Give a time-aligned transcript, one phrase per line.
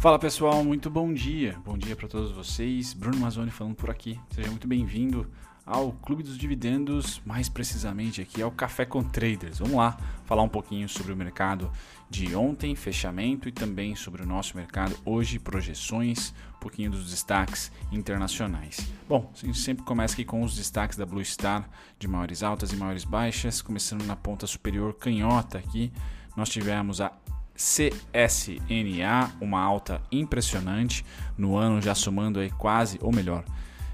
[0.00, 1.58] Fala pessoal, muito bom dia.
[1.62, 2.94] Bom dia para todos vocês.
[2.94, 4.18] Bruno Mazzoni falando por aqui.
[4.30, 5.30] Seja muito bem-vindo
[5.66, 9.58] ao Clube dos Dividendos, mais precisamente aqui ao Café com Traders.
[9.58, 11.70] Vamos lá falar um pouquinho sobre o mercado
[12.08, 17.70] de ontem, fechamento e também sobre o nosso mercado hoje, projeções, um pouquinho dos destaques
[17.92, 18.90] internacionais.
[19.06, 22.72] Bom, a gente sempre começa aqui com os destaques da Blue Star de maiores altas
[22.72, 25.92] e maiores baixas, começando na ponta superior canhota aqui.
[26.34, 27.12] Nós tivemos a
[27.60, 31.04] CSNA, uma alta impressionante
[31.36, 33.44] no ano, já somando aí quase, ou melhor,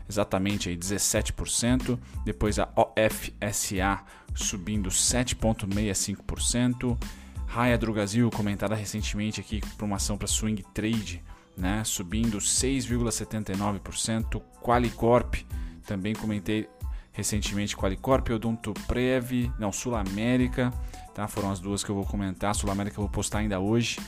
[0.08, 1.98] exatamente aí 17%.
[2.24, 6.96] Depois a OFSA subindo 7,65%.
[7.44, 11.24] Raia Drogazil, comentada recentemente aqui por uma ação para swing trade,
[11.56, 14.40] né, subindo 6,79%.
[14.62, 15.44] Qualicorp,
[15.84, 16.68] também comentei
[17.10, 20.72] recentemente Qualicorp, Odonto Prev, não, Sul América,
[21.16, 21.26] tá?
[21.26, 22.54] Foram as duas que eu vou comentar.
[22.54, 23.98] Sul América eu vou postar ainda hoje.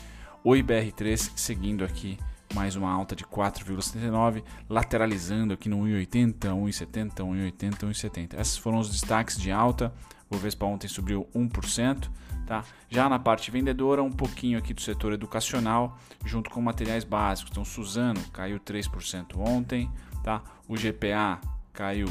[0.45, 2.19] O IBR3 seguindo aqui
[2.55, 8.39] mais uma alta de 4,79, lateralizando aqui no 1,80, 1,70, 1,80, 1,70.
[8.39, 9.93] Esses foram os destaques de alta.
[10.29, 12.11] O Vespa ontem subiu 1%.
[12.47, 12.63] Tá?
[12.89, 17.51] Já na parte vendedora, um pouquinho aqui do setor educacional, junto com materiais básicos.
[17.51, 19.91] Então, Suzano caiu 3% ontem,
[20.25, 20.43] tá?
[20.67, 21.39] o GPA
[21.75, 22.09] caiu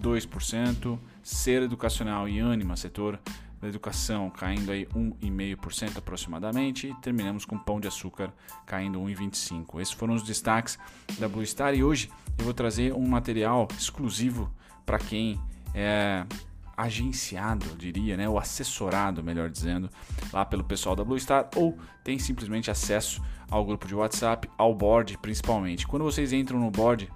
[0.00, 3.18] 2%, Ser Educacional e Anima, setor
[3.60, 8.32] da educação, caindo aí 1,5% aproximadamente, e terminamos com Pão de Açúcar
[8.66, 9.80] caindo 1,25%.
[9.80, 10.78] Esses foram os destaques
[11.18, 14.50] da Blue Star e hoje eu vou trazer um material exclusivo
[14.84, 15.40] para quem
[15.74, 16.24] é
[16.76, 19.88] agenciado, diria, né, ou assessorado, melhor dizendo,
[20.30, 24.74] lá pelo pessoal da Blue Star, ou tem simplesmente acesso ao grupo de WhatsApp, ao
[24.74, 25.86] board principalmente.
[25.86, 27.10] Quando vocês entram no board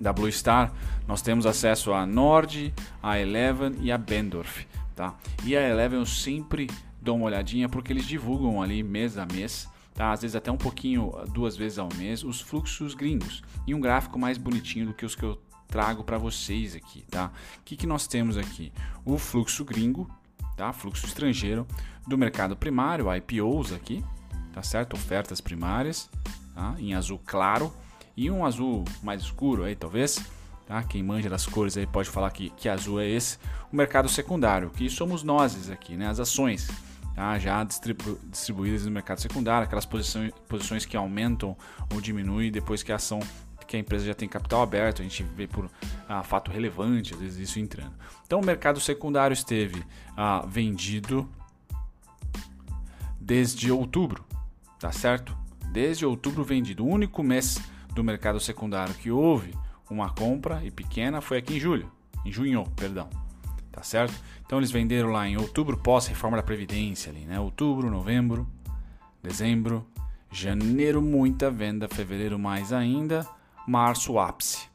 [0.00, 0.72] da Blue Star,
[1.06, 4.66] nós temos acesso a Nord, a Eleven e a Bendorf.
[4.98, 5.16] Tá?
[5.44, 6.68] E a Eleven eu sempre
[7.00, 10.10] dou uma olhadinha porque eles divulgam ali mês a mês, tá?
[10.10, 14.18] às vezes até um pouquinho, duas vezes ao mês, os fluxos gringos e um gráfico
[14.18, 17.04] mais bonitinho do que os que eu trago para vocês aqui.
[17.08, 17.30] Tá?
[17.60, 18.72] O que, que nós temos aqui?
[19.04, 20.10] O fluxo gringo,
[20.56, 20.72] tá?
[20.72, 21.64] fluxo estrangeiro
[22.04, 24.04] do mercado primário, IPOs aqui,
[24.52, 24.94] tá certo?
[24.94, 26.10] Ofertas primárias,
[26.56, 26.74] tá?
[26.76, 27.72] em azul claro
[28.16, 30.20] e um azul mais escuro aí talvez.
[30.68, 30.82] Tá?
[30.82, 33.38] Quem manja das cores aí pode falar que, que azul é esse.
[33.72, 36.06] O mercado secundário, que somos nós aqui, né?
[36.06, 36.68] as ações
[37.14, 37.38] tá?
[37.38, 41.56] já distribu distribuídas no mercado secundário, aquelas posições, posições que aumentam
[41.90, 43.18] ou diminuem depois que a ação
[43.66, 45.70] que a empresa já tem capital aberto, a gente vê por
[46.08, 47.92] ah, fato relevante, às vezes isso entrando.
[48.26, 49.82] Então o mercado secundário esteve
[50.16, 51.28] ah, vendido
[53.18, 54.24] desde outubro,
[54.78, 55.36] tá certo?
[55.70, 56.84] Desde outubro vendido.
[56.84, 57.58] O único mês
[57.94, 59.54] do mercado secundário que houve
[59.90, 61.90] uma compra e pequena foi aqui em julho,
[62.24, 63.08] em junho, perdão.
[63.70, 64.14] Tá certo?
[64.44, 67.38] Então eles venderam lá em outubro pós reforma da previdência ali, né?
[67.38, 68.48] Outubro, novembro,
[69.22, 69.86] dezembro,
[70.30, 73.26] janeiro muita venda, fevereiro mais ainda,
[73.66, 74.68] março ápice.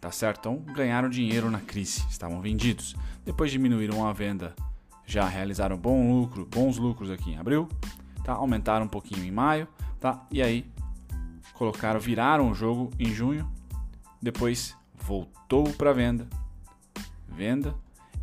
[0.00, 0.40] Tá certo?
[0.40, 2.94] Então ganharam dinheiro na crise, estavam vendidos.
[3.24, 4.54] Depois diminuíram a venda,
[5.06, 7.68] já realizaram bom lucro, bons lucros aqui em abril,
[8.22, 8.34] tá?
[8.34, 9.66] Aumentaram um pouquinho em maio,
[9.98, 10.26] tá?
[10.30, 10.66] E aí
[11.54, 13.50] colocaram, viraram o jogo em junho,
[14.20, 16.28] depois voltou para venda,
[17.28, 17.74] venda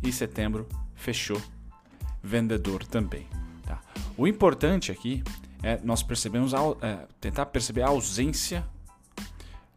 [0.02, 1.40] e setembro fechou
[2.22, 3.26] vendedor também.
[3.64, 3.80] Tá?
[4.16, 5.22] O importante aqui
[5.62, 8.66] é nós percebemos é, tentar perceber a ausência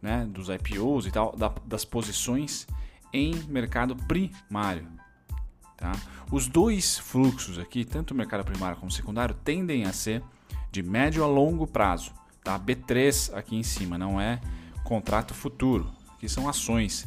[0.00, 2.66] né, dos IPOs e tal da, das posições
[3.12, 4.86] em mercado primário.
[5.76, 5.92] Tá?
[6.30, 10.22] Os dois fluxos aqui, tanto o mercado primário como secundário, tendem a ser
[10.70, 12.12] de médio a longo prazo.
[12.42, 12.58] Tá?
[12.58, 14.40] B3 aqui em cima não é
[14.84, 17.06] contrato futuro, que são ações,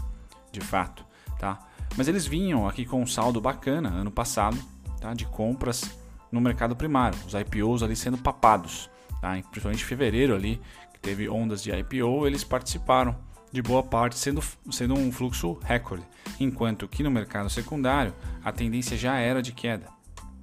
[0.52, 1.06] de fato.
[1.40, 1.60] Tá?
[1.98, 4.58] Mas eles vinham aqui com um saldo bacana ano passado
[5.00, 5.14] tá?
[5.14, 5.90] de compras
[6.32, 8.90] no mercado primário, os IPOs ali sendo papados.
[9.20, 9.32] Tá?
[9.50, 10.62] Principalmente em fevereiro ali,
[10.94, 13.16] que teve ondas de IPO, eles participaram
[13.52, 14.42] de boa parte, sendo,
[14.72, 16.04] sendo um fluxo recorde.
[16.40, 19.88] Enquanto que no mercado secundário a tendência já era de queda.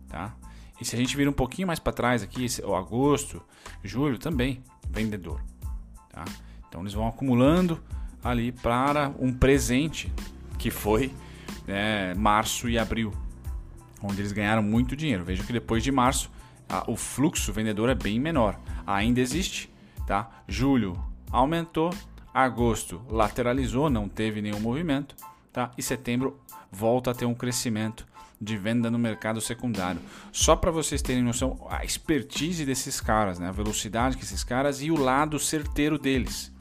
[0.09, 0.35] Tá?
[0.81, 3.43] E se a gente vir um pouquinho mais para trás aqui, o agosto,
[3.83, 5.43] julho também, vendedor.
[6.11, 6.25] Tá?
[6.69, 7.83] Então eles vão acumulando
[8.23, 10.13] ali para um presente
[10.59, 11.13] que foi
[11.67, 13.13] né, março e abril,
[14.03, 15.25] onde eles ganharam muito dinheiro.
[15.25, 16.31] Veja que depois de março
[16.69, 18.59] a, o fluxo vendedor é bem menor.
[18.87, 19.71] Ainda existe,
[20.07, 20.31] tá?
[20.47, 20.99] Julho
[21.31, 21.93] aumentou,
[22.33, 25.15] agosto lateralizou, não teve nenhum movimento,
[25.53, 25.71] tá?
[25.77, 26.41] E setembro
[26.71, 28.07] volta a ter um crescimento
[28.41, 30.01] de venda no mercado secundário.
[30.31, 33.49] Só para vocês terem noção, a expertise desses caras, né?
[33.49, 36.53] a velocidade que esses caras e o lado certeiro deles.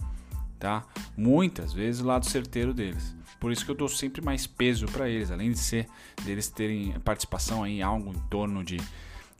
[0.59, 0.85] Tá?
[1.15, 3.15] Muitas vezes o lado certeiro deles.
[3.39, 5.87] Por isso que eu dou sempre mais peso para eles, além de ser
[6.25, 8.77] deles terem participação em algo em torno de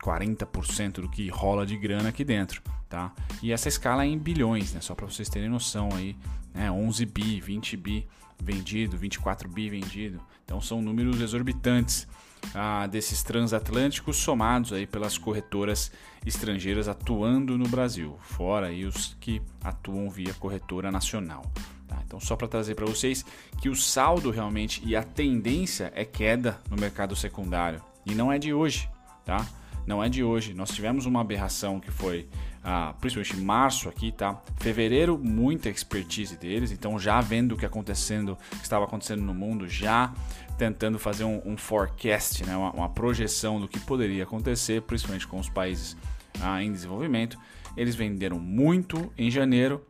[0.03, 2.61] 40% do que rola de grana aqui dentro.
[2.89, 3.13] Tá?
[3.41, 4.81] E essa escala é em bilhões, né?
[4.81, 6.15] Só para vocês terem noção aí,
[6.53, 6.71] né?
[6.71, 8.07] 11 bi, 20 bi
[8.39, 10.21] vendido, 24 bi vendido.
[10.43, 12.07] Então são números exorbitantes
[12.53, 15.91] ah, desses transatlânticos somados aí pelas corretoras
[16.25, 21.43] estrangeiras atuando no Brasil, fora aí os que atuam via corretora nacional.
[21.87, 21.97] Tá?
[22.05, 23.25] Então só para trazer para vocês
[23.61, 28.37] que o saldo realmente e a tendência é queda no mercado secundário e não é
[28.37, 28.89] de hoje,
[29.25, 29.45] tá?
[29.85, 30.53] Não é de hoje.
[30.53, 32.27] Nós tivemos uma aberração que foi
[32.69, 34.41] ah, principalmente março aqui, tá?
[34.57, 39.69] Fevereiro, muita expertise deles, então já vendo o que acontecendo, que estava acontecendo no mundo,
[39.69, 40.13] já
[40.57, 42.57] tentando fazer um, um forecast, né?
[42.57, 45.95] Uma, uma, projeção do que poderia acontecer, principalmente com os países
[46.41, 47.39] ah, em desenvolvimento.
[47.77, 49.87] Eles venderam muito em janeiro,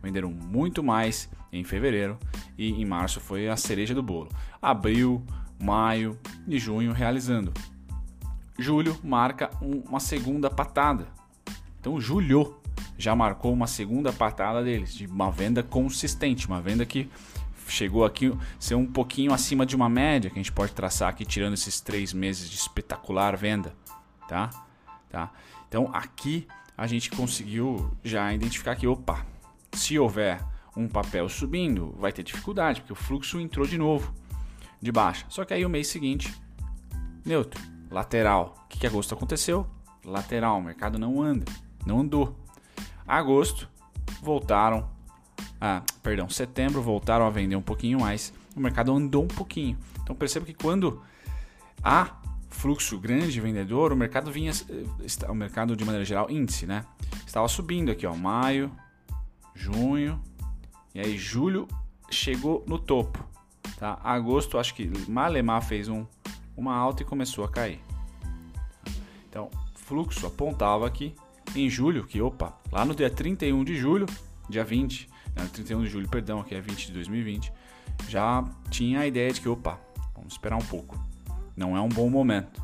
[0.00, 2.16] venderam muito mais em fevereiro
[2.56, 4.28] e em março foi a cereja do bolo.
[4.62, 5.20] Abril,
[5.60, 7.52] maio e junho realizando.
[8.56, 11.08] Julho marca um, uma segunda patada
[11.84, 12.56] então, julho
[12.96, 17.10] já marcou uma segunda patada deles, de uma venda consistente, uma venda que
[17.68, 21.26] chegou aqui ser um pouquinho acima de uma média que a gente pode traçar aqui,
[21.26, 23.74] tirando esses três meses de espetacular venda,
[24.26, 24.48] tá?
[25.10, 25.30] tá?
[25.68, 29.26] Então, aqui a gente conseguiu já identificar que, opa,
[29.74, 30.42] se houver
[30.74, 34.10] um papel subindo, vai ter dificuldade, porque o fluxo entrou de novo
[34.80, 35.26] de baixa.
[35.28, 36.34] Só que aí o mês seguinte,
[37.26, 37.60] neutro,
[37.90, 38.54] lateral.
[38.64, 39.66] O que, que agosto aconteceu?
[40.02, 41.44] Lateral, o mercado não anda
[41.86, 42.36] não andou.
[43.06, 43.68] Agosto
[44.22, 44.88] voltaram,
[45.60, 49.76] ah, perdão, setembro voltaram a vender um pouquinho mais, o mercado andou um pouquinho.
[50.02, 51.02] Então perceba que quando
[51.82, 52.16] há
[52.48, 56.84] fluxo grande de vendedor, o mercado vinha, eh, o mercado de maneira geral, índice, né?
[57.26, 58.70] Estava subindo aqui, ó, maio,
[59.54, 60.20] junho,
[60.94, 61.66] e aí julho
[62.10, 63.22] chegou no topo,
[63.76, 63.98] tá?
[64.02, 66.06] Agosto, acho que Malemar fez um,
[66.56, 67.80] uma alta e começou a cair.
[69.28, 71.14] Então, fluxo apontava aqui
[71.54, 74.06] em julho, que opa, lá no dia 31 de julho,
[74.48, 77.52] dia 20, né, 31 de julho, perdão, aqui é 20 de 2020,
[78.08, 79.80] já tinha a ideia de que opa,
[80.14, 80.98] vamos esperar um pouco.
[81.56, 82.62] Não é um bom momento.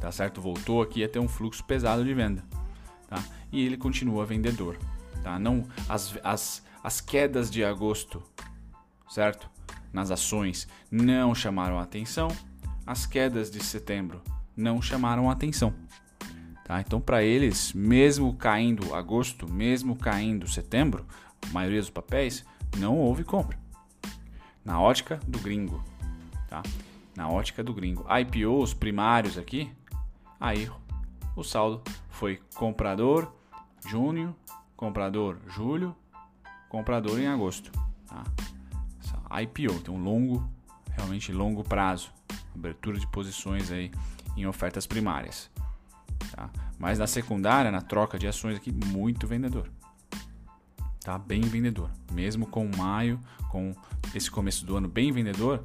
[0.00, 0.40] Tá certo?
[0.40, 2.44] Voltou aqui a ter um fluxo pesado de venda,
[3.08, 3.22] tá?
[3.50, 4.78] E ele continua vendedor,
[5.24, 5.38] tá?
[5.40, 8.22] Não as, as, as quedas de agosto,
[9.08, 9.50] certo?
[9.92, 12.28] Nas ações não chamaram atenção,
[12.86, 14.22] as quedas de setembro
[14.56, 15.74] não chamaram atenção.
[16.68, 16.82] Tá?
[16.82, 21.06] Então, para eles, mesmo caindo agosto, mesmo caindo setembro,
[21.48, 22.44] a maioria dos papéis
[22.76, 23.58] não houve compra.
[24.62, 25.82] Na ótica do gringo,
[26.46, 26.62] tá?
[27.16, 28.04] Na ótica do gringo.
[28.20, 29.72] IPOs primários aqui,
[30.38, 30.70] aí
[31.34, 33.32] o saldo foi comprador
[33.88, 34.36] junho,
[34.76, 35.96] comprador julho,
[36.68, 37.72] comprador em agosto.
[38.06, 38.24] Tá?
[39.40, 40.46] IPO tem um longo,
[40.90, 42.10] realmente longo prazo,
[42.54, 43.90] abertura de posições aí
[44.36, 45.50] em ofertas primárias.
[46.30, 46.50] Tá?
[46.78, 49.70] Mas na secundária, na troca de ações aqui, muito vendedor.
[51.00, 51.90] Tá bem vendedor.
[52.12, 53.18] Mesmo com maio,
[53.50, 53.74] com
[54.14, 55.64] esse começo do ano bem vendedor,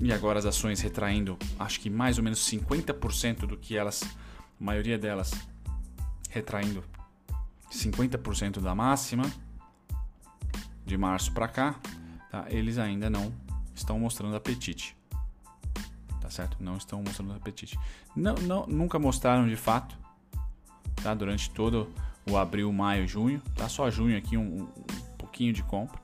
[0.00, 4.64] e agora as ações retraindo, acho que mais ou menos 50% do que elas, a
[4.64, 5.32] maioria delas
[6.30, 6.82] retraindo
[7.70, 9.24] 50% da máxima
[10.84, 11.80] de março para cá,
[12.30, 12.46] tá?
[12.48, 13.32] eles ainda não
[13.74, 14.96] estão mostrando apetite
[16.34, 16.56] certo?
[16.60, 17.78] Não estão mostrando apetite.
[18.14, 19.96] Não, não, nunca mostraram de fato,
[21.02, 21.14] tá?
[21.14, 21.88] Durante todo
[22.28, 23.68] o abril, maio, junho, tá?
[23.68, 25.98] Só junho aqui um, um pouquinho de compra,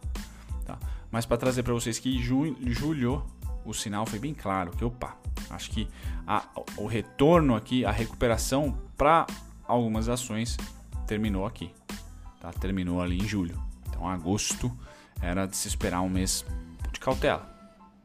[0.64, 0.78] tá?
[1.10, 3.24] Mas para trazer para vocês que junho, julho
[3.64, 5.16] o sinal foi bem claro, que opa,
[5.50, 5.88] acho que
[6.26, 6.44] a,
[6.76, 9.26] o retorno aqui, a recuperação para
[9.66, 10.56] algumas ações
[11.06, 11.72] terminou aqui,
[12.40, 12.52] tá?
[12.52, 13.60] Terminou ali em julho.
[13.88, 14.70] Então agosto
[15.20, 16.44] era de se esperar um mês
[16.92, 17.49] de cautela.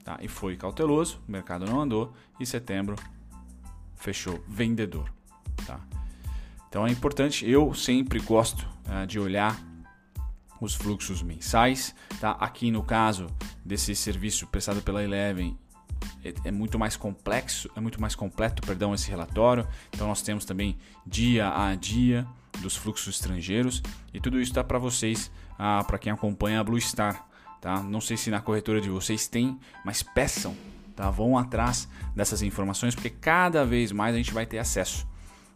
[0.05, 0.19] Tá?
[0.21, 2.95] E foi cauteloso, o mercado não andou e setembro
[3.95, 5.11] fechou vendedor.
[5.65, 5.79] Tá?
[6.69, 9.59] Então é importante, eu sempre gosto uh, de olhar
[10.61, 11.95] os fluxos mensais.
[12.21, 12.31] Tá?
[12.31, 13.25] Aqui no caso
[13.65, 15.57] desse serviço prestado pela Eleven,
[16.23, 19.67] é, é, muito mais complexo, é muito mais completo, perdão, esse relatório.
[19.91, 22.27] Então nós temos também dia a dia
[22.61, 23.81] dos fluxos estrangeiros
[24.13, 27.27] e tudo isso está para vocês, uh, para quem acompanha a Blue Star.
[27.61, 27.81] Tá?
[27.81, 30.55] Não sei se na corretora de vocês tem, mas peçam,
[30.95, 31.09] tá?
[31.09, 35.07] Vão atrás dessas informações porque cada vez mais a gente vai ter acesso.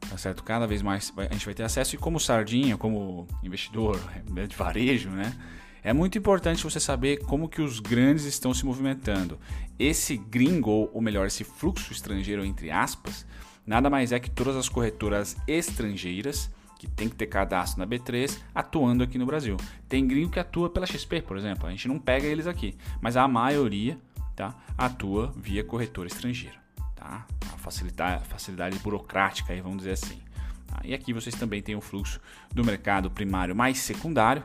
[0.09, 0.43] Tá certo?
[0.43, 3.99] Cada vez mais a gente vai ter acesso e como sardinha, como investidor
[4.47, 5.35] de varejo, né?
[5.83, 9.39] É muito importante você saber como que os grandes estão se movimentando.
[9.77, 13.25] Esse gringo, ou melhor, esse fluxo estrangeiro entre aspas,
[13.65, 18.39] nada mais é que todas as corretoras estrangeiras que tem que ter cadastro na B3
[18.55, 19.57] atuando aqui no Brasil.
[19.87, 23.17] Tem gringo que atua pela XP, por exemplo, a gente não pega eles aqui, mas
[23.17, 23.99] a maioria
[24.33, 26.57] tá, atua via corretor estrangeiro.
[26.95, 27.27] Tá?
[27.53, 30.21] A facilitar, facilidade burocrática, aí, vamos dizer assim.
[30.65, 30.79] Tá?
[30.85, 34.43] E aqui vocês também têm o fluxo do mercado primário mais secundário.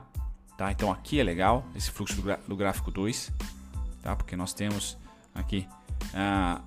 [0.59, 0.73] Tá?
[0.73, 3.33] Então aqui é legal esse fluxo do, do gráfico 2,
[4.03, 4.17] tá?
[4.17, 4.99] porque nós temos
[5.33, 5.69] aqui
[6.13, 6.61] ah,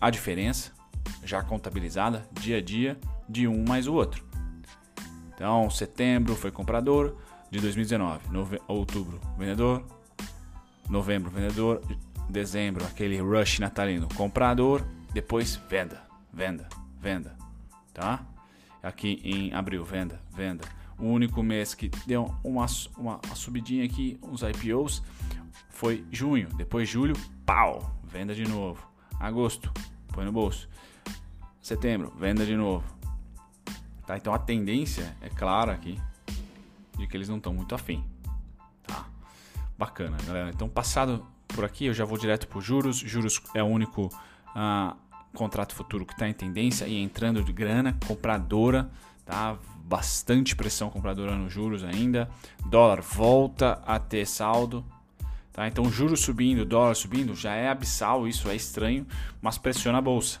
[0.00, 0.70] a diferença
[1.24, 2.96] já contabilizada dia a dia
[3.28, 4.27] de um mais o outro.
[5.38, 7.14] Então, setembro foi comprador
[7.48, 9.84] de 2019, nove, outubro vendedor,
[10.90, 11.80] novembro vendedor,
[12.28, 16.02] dezembro aquele rush natalino comprador, depois venda,
[16.32, 16.68] venda,
[17.00, 17.36] venda,
[17.94, 18.26] tá?
[18.82, 20.64] Aqui em abril venda, venda.
[20.98, 22.66] O único mês que deu uma,
[22.96, 25.04] uma, uma subidinha aqui, uns IPOs,
[25.70, 26.48] foi junho.
[26.56, 27.14] Depois julho,
[27.46, 28.84] pau, venda de novo.
[29.20, 29.72] Agosto,
[30.08, 30.68] põe no bolso.
[31.62, 32.97] Setembro, venda de novo.
[34.08, 34.16] Tá?
[34.16, 36.00] Então a tendência é clara aqui
[36.96, 38.02] de que eles não estão muito afim.
[38.86, 39.04] Tá?
[39.76, 40.48] Bacana, galera.
[40.48, 42.96] Então passado por aqui, eu já vou direto para juros.
[42.96, 44.08] Juros é o único
[44.56, 44.96] ah,
[45.34, 48.90] contrato futuro que está em tendência e entrando de grana compradora,
[49.26, 49.58] tá?
[49.84, 52.30] Bastante pressão compradora nos juros ainda.
[52.64, 54.82] Dólar volta a ter saldo.
[55.52, 55.68] Tá?
[55.68, 59.06] Então, juros subindo, dólar subindo, já é abissal, isso é estranho,
[59.42, 60.40] mas pressiona a bolsa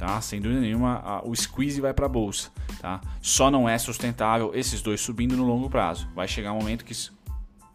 [0.00, 0.18] tá?
[0.22, 3.02] Sem dúvida nenhuma, a, o squeeze vai para a bolsa, tá?
[3.20, 6.08] Só não é sustentável esses dois subindo no longo prazo.
[6.14, 6.94] Vai chegar um momento que,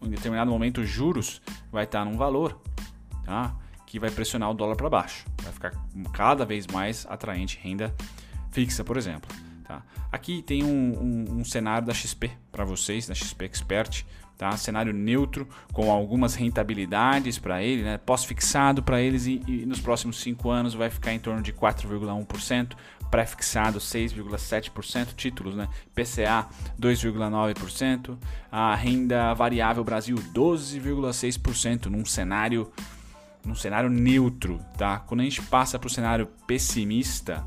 [0.02, 1.40] em determinado momento, os juros
[1.70, 2.60] vai estar num valor,
[3.24, 3.54] tá?
[3.86, 5.24] Que vai pressionar o dólar para baixo.
[5.40, 5.72] Vai ficar
[6.12, 7.94] cada vez mais atraente renda
[8.50, 9.32] fixa, por exemplo.
[9.62, 9.84] Tá?
[10.10, 14.04] Aqui tem um, um, um cenário da XP para vocês, da XP Expert,
[14.36, 14.56] tá?
[14.56, 17.98] Cenário neutro com algumas rentabilidades para ele, né?
[17.98, 22.72] Pós-fixado para eles e, e, nos próximos 5 anos vai ficar em torno de 4,1%,
[23.10, 25.68] pré-fixado 6,7%, títulos, né?
[25.94, 26.46] PCA
[26.80, 28.16] 2,9%,
[28.50, 32.70] a renda variável Brasil 12,6% num cenário
[33.44, 34.98] num cenário neutro, tá?
[34.98, 37.44] Quando a gente passa para o cenário pessimista,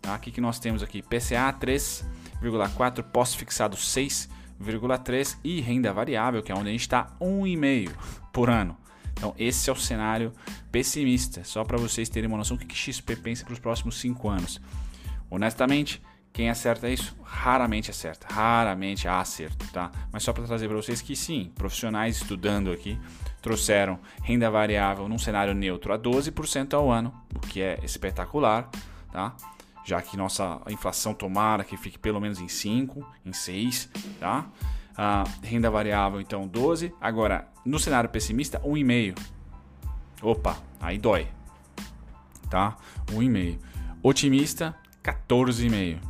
[0.00, 0.14] tá?
[0.14, 1.02] O que, que nós temos aqui?
[1.02, 7.92] PCA 3,4, pós-fixado 6 0,3 e renda variável, que é onde a gente está 1,5
[8.32, 8.76] por ano.
[9.12, 10.32] Então, esse é o cenário
[10.72, 14.28] pessimista, só para vocês terem uma noção do que XP pensa para os próximos 5
[14.28, 14.60] anos.
[15.30, 16.02] Honestamente,
[16.32, 17.16] quem acerta isso?
[17.22, 19.90] Raramente acerta, raramente há acerto, tá?
[20.12, 22.98] Mas só para trazer para vocês que sim, profissionais estudando aqui
[23.42, 28.70] trouxeram renda variável num cenário neutro a 12% ao ano, o que é espetacular,
[29.12, 29.34] tá?
[29.84, 34.46] Já que nossa inflação tomara que fique pelo menos em 5, em 6, tá?
[34.96, 36.94] A renda variável, então, 12.
[37.00, 39.18] Agora, no cenário pessimista, 1,5.
[40.22, 41.28] Opa, aí dói,
[42.50, 42.76] tá?
[43.08, 43.58] 1,5.
[44.02, 46.00] Otimista, 14,5,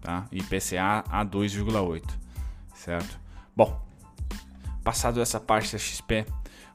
[0.00, 0.26] tá?
[0.32, 2.02] IPCA a 2,8,
[2.74, 3.20] certo?
[3.54, 3.80] Bom,
[4.82, 6.26] passado essa parte da XP,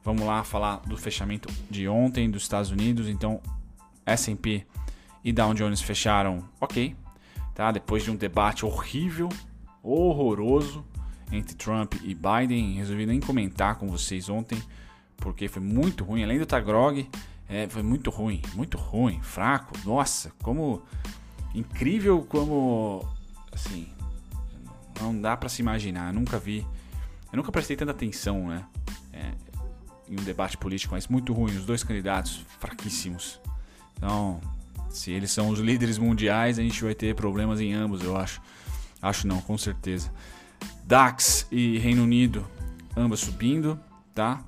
[0.04, 3.08] vamos lá falar do fechamento de ontem dos Estados Unidos.
[3.08, 3.40] Então,
[4.04, 4.64] S&P
[5.26, 6.94] e Dow Jones fecharam ok,
[7.52, 7.72] tá?
[7.72, 9.28] Depois de um debate horrível,
[9.82, 10.86] horroroso
[11.32, 14.62] entre Trump e Biden, resolvi nem comentar com vocês ontem
[15.16, 16.22] porque foi muito ruim.
[16.22, 17.10] Além do estar grog,
[17.48, 19.76] é, foi muito ruim, muito ruim, fraco.
[19.84, 20.80] Nossa, como
[21.52, 23.04] incrível como
[23.50, 23.88] assim
[25.00, 26.10] não dá para se imaginar.
[26.10, 26.64] Eu nunca vi,
[27.32, 28.64] eu nunca prestei tanta atenção, né?
[29.12, 29.32] É,
[30.08, 31.56] em um debate político, mas muito ruim.
[31.56, 33.40] Os dois candidatos fraquíssimos.
[33.96, 34.40] Então,
[34.96, 38.40] se eles são os líderes mundiais, a gente vai ter problemas em ambos, eu acho.
[39.00, 40.10] Acho não, com certeza.
[40.84, 42.46] DAX e Reino Unido,
[42.96, 43.78] ambas subindo,
[44.14, 44.42] tá?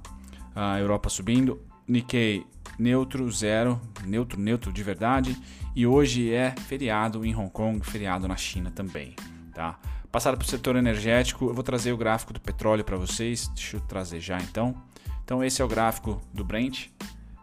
[0.54, 1.60] A Europa subindo.
[1.86, 2.46] Nikkei
[2.78, 5.36] neutro, zero, neutro, neutro de verdade.
[5.76, 9.14] E hoje é feriado em Hong Kong, feriado na China também,
[9.54, 9.78] tá?
[10.10, 13.48] Passado para o setor energético, eu vou trazer o gráfico do petróleo para vocês.
[13.48, 14.74] Deixa eu trazer já então.
[15.22, 16.86] Então esse é o gráfico do Brent,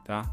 [0.04, 0.26] tá?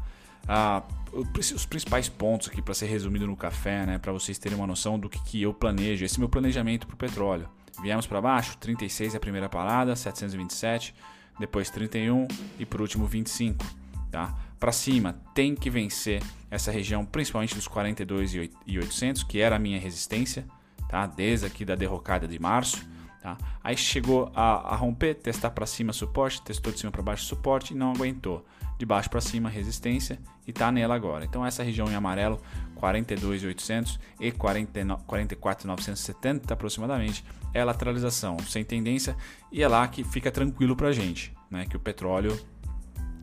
[0.47, 0.81] Ah,
[1.13, 4.97] os principais pontos aqui para ser resumido no café, né, para vocês terem uma noção
[4.97, 7.47] do que, que eu planejo, esse é meu planejamento para o petróleo.
[7.81, 10.93] Viemos para baixo, 36 é a primeira parada, 727,
[11.39, 12.27] depois 31
[12.59, 13.63] e por último 25,
[14.11, 14.35] tá?
[14.59, 18.33] Para cima tem que vencer essa região, principalmente dos 42
[18.65, 20.45] e 800, que era a minha resistência,
[20.87, 21.05] tá?
[21.05, 22.87] Desde aqui da derrocada de março,
[23.21, 23.37] tá?
[23.63, 27.73] Aí chegou a, a romper, testar para cima suporte, testou de cima para baixo suporte
[27.73, 28.45] e não aguentou
[28.77, 31.25] de baixo para cima resistência e está nela agora.
[31.25, 32.39] Então essa região em amarelo
[32.79, 39.15] 42.800 e 44.970 aproximadamente é a lateralização sem tendência
[39.51, 41.65] e é lá que fica tranquilo para a gente, né?
[41.65, 42.39] Que o petróleo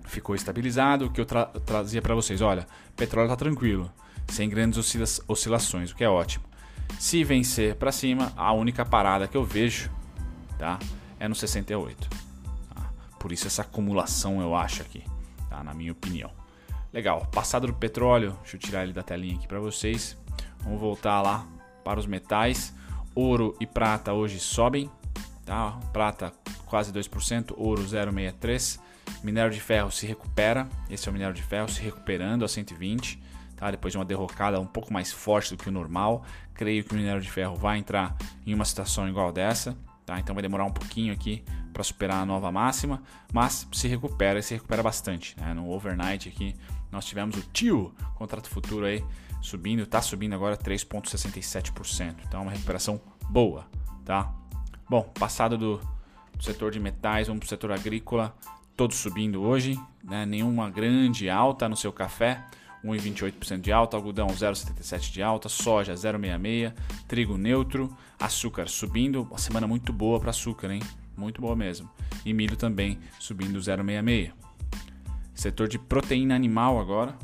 [0.05, 2.67] ficou estabilizado, que eu tra trazia para vocês, olha,
[2.97, 3.93] petróleo está tranquilo,
[4.29, 6.45] sem grandes oscila oscilações, o que é ótimo.
[6.99, 9.91] Se vencer para cima, a única parada que eu vejo,
[10.59, 10.79] tá,
[11.19, 12.09] é no 68.
[12.75, 12.91] Tá?
[13.19, 15.05] Por isso essa acumulação eu acho aqui
[15.63, 16.31] Na minha opinião.
[16.93, 20.17] Legal, passado do petróleo, deixa eu tirar ele da telinha aqui para vocês.
[20.65, 21.47] Vamos voltar lá
[21.85, 22.75] para os metais.
[23.15, 24.91] Ouro e prata hoje sobem,
[25.45, 25.79] tá?
[25.93, 26.33] Prata
[26.67, 28.81] quase 2%, ouro 0,63%.
[29.23, 33.21] Minério de ferro se recupera, esse é o minério de ferro se recuperando a 120,
[33.57, 33.71] tá?
[33.71, 36.25] Depois de uma derrocada um pouco mais forte do que o normal.
[36.55, 39.77] Creio que o minério de ferro vai entrar em uma situação igual dessa,
[40.07, 40.19] tá?
[40.19, 44.43] Então vai demorar um pouquinho aqui para superar a nova máxima, mas se recupera e
[44.43, 45.55] se recupera bastante, né?
[45.55, 46.55] No overnight aqui
[46.91, 49.05] nós tivemos o tio contrato futuro aí
[49.41, 52.17] subindo, está subindo agora 3,67%.
[52.27, 53.67] Então, é uma recuperação boa,
[54.05, 54.33] tá?
[54.89, 55.81] Bom, passado do,
[56.37, 58.35] do setor de metais, vamos para o setor agrícola,
[58.77, 60.27] todos subindo hoje, né?
[60.27, 62.45] nenhuma grande alta no seu café.
[62.83, 66.73] 1,28% de alta, algodão 0,77% de alta, soja 0,66%,
[67.07, 70.81] trigo neutro, açúcar subindo, uma semana muito boa para açúcar, hein?
[71.21, 71.89] Muito boa mesmo.
[72.25, 74.33] E milho também subindo 0,66%.
[75.35, 77.17] Setor de proteína animal agora,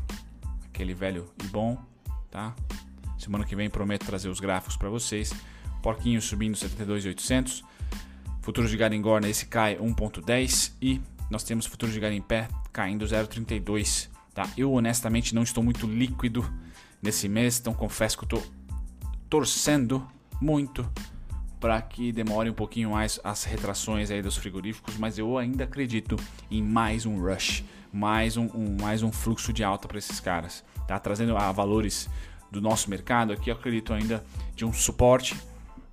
[0.65, 1.77] aquele velho e bom,
[2.31, 2.55] tá?
[3.19, 5.35] Semana que vem prometo trazer os gráficos para vocês.
[5.83, 7.65] Porquinho subindo 72,800.
[8.43, 11.01] Futuro de Garingorna esse cai 1.10 e
[11.31, 14.49] nós temos futuro de Garimpé caindo 0.32, tá?
[14.57, 16.49] Eu honestamente não estou muito líquido
[17.03, 18.47] nesse mês, então confesso que estou
[19.29, 20.07] torcendo
[20.41, 20.89] muito
[21.61, 26.17] para que demore um pouquinho mais as retrações aí dos frigoríficos, mas eu ainda acredito
[26.51, 30.65] em mais um rush, mais um, um mais um fluxo de alta para esses caras,
[30.87, 30.99] tá?
[30.99, 32.09] Trazendo a valores
[32.51, 35.35] do nosso mercado aqui, eu acredito ainda de um suporte,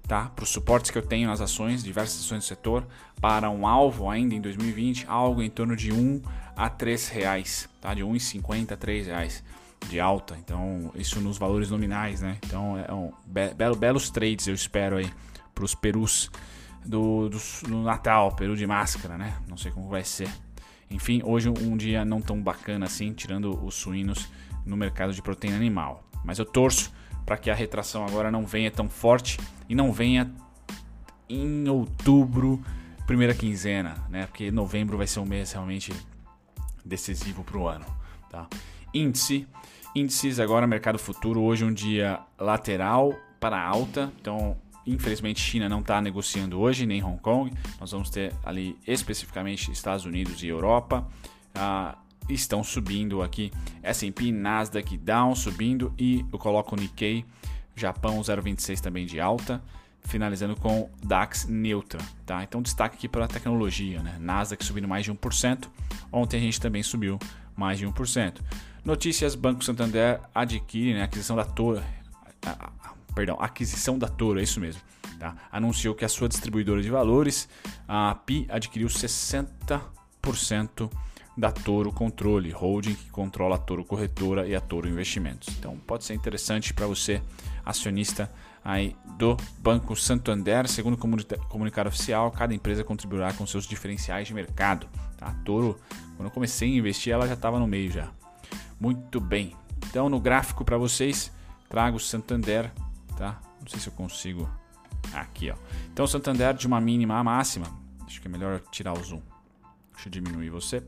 [0.08, 0.26] tá?
[0.36, 2.86] Para os suportes que eu tenho nas ações, diversas ações do setor,
[3.22, 6.22] para um alvo ainda em 2020, algo em torno de 1
[6.56, 7.94] a 3 reais, tá?
[7.94, 9.44] De 1,50 a 3 reais
[9.90, 10.38] de alta.
[10.38, 12.38] Então, isso nos valores nominais, né?
[12.46, 15.10] Então, é um be belo, belos trades eu espero aí
[15.62, 16.32] os perus
[16.86, 19.38] do, do, do, Natal, peru de máscara, né?
[19.48, 20.30] Não sei como vai ser.
[20.90, 24.30] Enfim, hoje um dia não tão bacana assim, tirando os suínos
[24.66, 26.04] no mercado de proteína animal.
[26.24, 26.94] Mas eu torço
[27.26, 30.32] para que a retração agora não venha tão forte e não venha
[31.30, 32.62] em outubro,
[33.08, 34.26] primeira quinzena, né?
[34.28, 35.92] Porque novembro vai ser um mês realmente
[36.86, 37.86] decisivo para o ano,
[38.30, 38.48] tá?
[38.94, 39.48] Índice,
[39.96, 46.02] índices agora mercado futuro hoje um dia lateral para alta, então Infelizmente, China não está
[46.02, 47.52] negociando hoje, nem Hong Kong.
[47.80, 51.08] Nós vamos ter ali especificamente Estados Unidos e Europa.
[51.56, 51.98] Ah,
[52.30, 53.52] estão subindo aqui.
[53.82, 57.26] S&P, Nasdaq, Dow subindo e eu coloco o Nikkei,
[57.76, 59.62] Japão 0,26 também de alta,
[60.04, 62.44] finalizando com DAX neutra, tá?
[62.44, 64.18] Então destaque aqui para a tecnologia, né?
[64.20, 65.68] Nasdaq subindo mais de 1%.
[66.12, 67.18] Ontem a gente também subiu
[67.56, 68.42] mais de 1%.
[68.84, 71.84] Notícias: Banco Santander adquire, né, aquisição da Torre,
[73.14, 74.82] perdão, aquisição da Toro, é isso mesmo.
[75.20, 75.36] Tá?
[75.52, 77.48] Anunciou que a sua distribuidora de valores,
[77.88, 80.90] a PI, adquiriu 60%
[81.36, 85.50] da Toro Controle, holding que controla a Toro Corretora e a Toro Investimentos.
[85.58, 87.22] Então pode ser interessante para você,
[87.66, 88.32] acionista
[88.64, 90.68] aí do Banco Santander.
[90.68, 94.88] Segundo comunicado oficial, cada empresa contribuirá com seus diferenciais de mercado.
[95.18, 95.28] Tá?
[95.28, 95.80] A Toro,
[96.16, 98.12] quando eu comecei a investir, ela já estava no meio já.
[98.80, 99.56] Muito bem.
[99.88, 101.32] Então no gráfico para vocês,
[101.68, 102.72] trago Santander
[103.24, 103.40] tá?
[103.62, 104.50] Não sei se eu consigo.
[105.14, 105.56] Aqui, ó.
[105.92, 107.68] Então, Santander de uma mínima a máxima.
[108.06, 109.22] Acho que é melhor tirar o zoom.
[109.94, 110.84] Deixa eu diminuir você.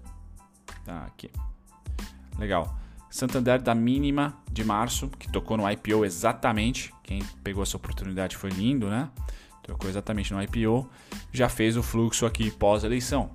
[0.83, 1.31] Tá aqui.
[2.37, 2.77] Legal.
[3.09, 6.93] Santander da mínima de março, que tocou no IPO exatamente.
[7.03, 9.09] Quem pegou essa oportunidade foi lindo, né?
[9.63, 10.89] Tocou exatamente no IPO.
[11.31, 13.31] Já fez o fluxo aqui pós-eleição.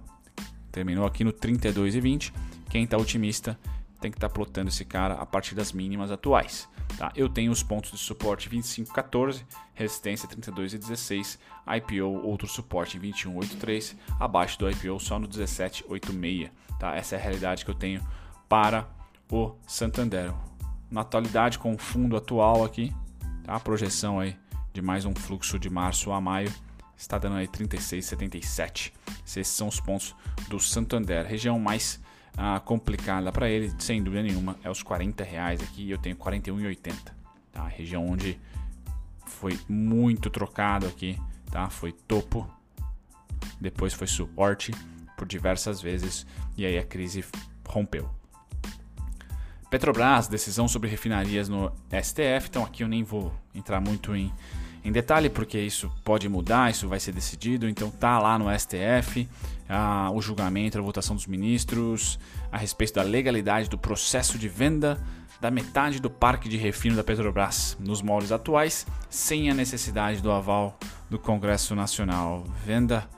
[0.71, 2.33] Terminou aqui no 32,20.
[2.69, 3.59] Quem está otimista
[4.01, 6.69] tem que estar tá plotando esse cara a partir das mínimas atuais.
[6.96, 7.12] Tá?
[7.14, 11.38] Eu tenho os pontos de suporte 25,14, resistência 32,16,
[11.76, 16.50] IPO outro suporte 21,83, abaixo do IPO só no 17,86.
[16.79, 16.94] Tá?
[16.94, 18.07] Essa é a realidade que eu tenho
[18.48, 18.88] para
[19.31, 20.33] o Santander.
[20.90, 22.92] Na atualidade, com o fundo atual aqui,
[23.44, 23.55] tá?
[23.55, 24.37] a projeção aí
[24.72, 26.53] de mais um fluxo de março a maio
[26.96, 28.92] está dando aí 36,77.
[29.26, 30.14] Esses são os pontos
[30.48, 32.00] do Santander, região mais
[32.37, 35.90] ah, complicada para ele, sem dúvida nenhuma, é os 40 reais aqui.
[35.90, 36.95] Eu tenho 41,80,
[37.53, 37.66] tá?
[37.66, 38.38] Região onde
[39.27, 41.19] foi muito trocado aqui,
[41.51, 41.69] tá?
[41.71, 42.49] Foi topo,
[43.61, 44.73] depois foi suporte
[45.16, 47.25] por diversas vezes e aí a crise
[47.66, 48.09] rompeu.
[49.71, 54.33] Petrobras, decisão sobre refinarias no STF, então aqui eu nem vou entrar muito em
[54.85, 57.69] em detalhe, porque isso pode mudar, isso vai ser decidido.
[57.69, 59.29] Então tá lá no STF
[59.69, 62.19] ah, o julgamento, a votação dos ministros
[62.51, 65.01] a respeito da legalidade do processo de venda
[65.40, 70.31] da metade do parque de refino da Petrobras nos moldes atuais, sem a necessidade do
[70.31, 72.45] aval do Congresso Nacional.
[72.64, 73.09] Venda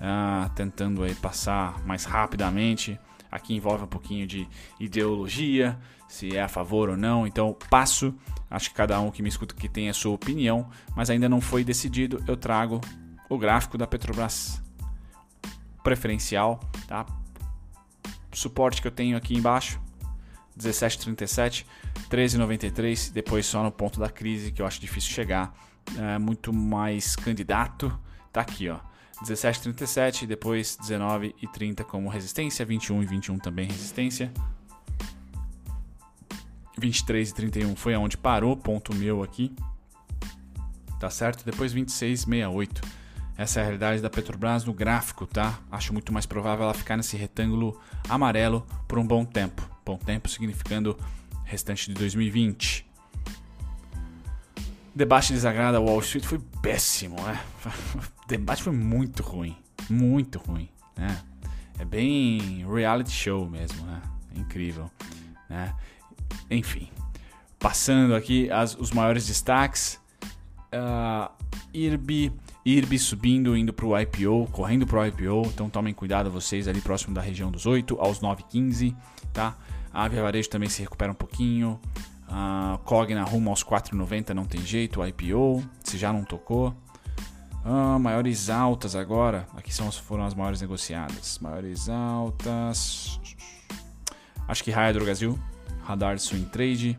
[0.00, 2.98] ah, tentando aí passar mais rapidamente.
[3.30, 7.26] Aqui envolve um pouquinho de ideologia, se é a favor ou não.
[7.26, 8.14] Então passo.
[8.48, 11.40] Acho que cada um que me escuta que tem a sua opinião, mas ainda não
[11.40, 12.22] foi decidido.
[12.28, 12.80] Eu trago
[13.28, 14.62] o gráfico da Petrobras
[15.82, 17.06] preferencial, tá?
[18.32, 19.80] Suporte que eu tenho aqui embaixo,
[20.58, 21.64] 17,37,
[22.10, 25.54] 13,93, depois só no ponto da crise que eu acho difícil chegar,
[25.96, 27.96] é muito mais candidato,
[28.32, 28.78] tá aqui, ó.
[29.22, 34.32] 17,37, depois 19,30 como resistência, 21 e 21 também resistência.
[36.78, 39.54] 23 e 31 foi aonde parou, ponto meu aqui.
[41.00, 41.44] Tá certo?
[41.44, 42.84] Depois 26,68.
[43.38, 45.58] Essa é a realidade da Petrobras no gráfico, tá?
[45.70, 49.68] Acho muito mais provável ela ficar nesse retângulo amarelo por um bom tempo.
[49.84, 50.98] Bom tempo significando
[51.44, 52.86] restante de 2020
[54.96, 57.38] debate desagrada Wall Street foi péssimo, né?
[58.26, 59.56] Debate foi muito ruim,
[59.88, 61.22] muito ruim, né?
[61.78, 64.02] É bem reality show mesmo, né?
[64.34, 64.90] incrível,
[65.48, 65.74] né?
[66.50, 66.88] Enfim,
[67.58, 70.00] passando aqui as, os maiores destaques,
[70.72, 71.30] uh,
[71.72, 72.32] IRB,
[72.64, 76.80] IRB subindo, indo para o IPO, correndo para o IPO, então tomem cuidado vocês ali
[76.80, 78.94] próximo da região dos 8 aos 9,15,
[79.32, 79.56] tá?
[79.92, 81.80] A Via Varejo também se recupera um pouquinho,
[82.28, 86.74] a Cogna rumo aos 4,90 não tem jeito, IPO, se já não tocou.
[87.68, 91.40] Ah, maiores altas agora, aqui são, foram as maiores negociadas.
[91.40, 93.18] Maiores altas.
[94.46, 95.36] Acho que do Brasil,
[95.82, 96.96] Radar Swing Trade.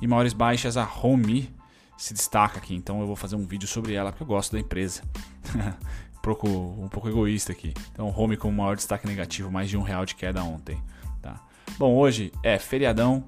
[0.00, 1.52] E maiores baixas, a Home
[1.96, 2.76] se destaca aqui.
[2.76, 5.02] Então eu vou fazer um vídeo sobre ela porque eu gosto da empresa.
[6.16, 7.74] um, pouco, um pouco egoísta aqui.
[7.90, 10.80] Então Home com maior destaque negativo, mais de um real de queda ontem.
[11.20, 11.44] Tá?
[11.76, 13.24] Bom, hoje é feriadão,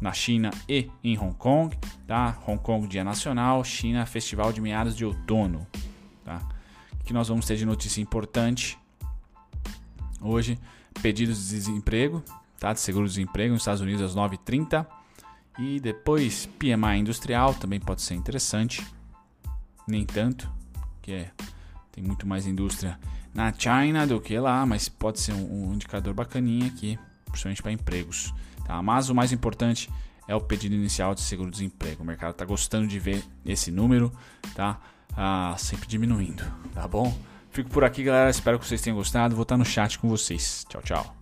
[0.00, 1.76] na China e em Hong Kong.
[2.06, 2.38] Tá?
[2.46, 5.66] Hong Kong, dia nacional, China, festival de meados de outono.
[6.24, 6.40] Tá?
[7.00, 8.78] O que nós vamos ter de notícia importante
[10.20, 10.58] hoje?
[11.00, 12.22] Pedidos de desemprego,
[12.58, 12.72] tá?
[12.72, 14.86] de seguro-desemprego nos Estados Unidos às 9h30.
[15.58, 18.86] E depois PMI industrial, também pode ser interessante.
[19.86, 20.50] Nem tanto,
[21.02, 21.30] que é,
[21.90, 22.98] tem muito mais indústria
[23.34, 27.72] na China do que lá, mas pode ser um, um indicador bacaninha aqui, principalmente para
[27.72, 28.32] empregos.
[28.64, 28.80] Tá?
[28.82, 29.90] Mas o mais importante
[30.28, 32.02] é o pedido inicial de seguro-desemprego.
[32.02, 34.12] O mercado está gostando de ver esse número,
[34.54, 34.80] tá?
[35.16, 36.44] Ah, sempre diminuindo,
[36.74, 37.16] tá bom?
[37.50, 38.30] Fico por aqui, galera.
[38.30, 39.34] Espero que vocês tenham gostado.
[39.34, 40.64] Vou estar no chat com vocês.
[40.68, 41.21] Tchau, tchau.